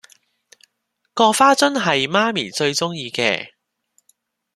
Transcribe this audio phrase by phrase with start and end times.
[1.13, 3.51] 嗰花樽係媽咪最鍾意嘅